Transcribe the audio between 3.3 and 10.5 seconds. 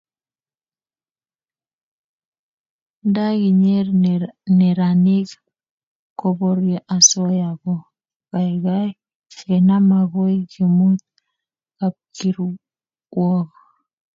kinyor neranik koporie asoya ko kaikai kenam akoi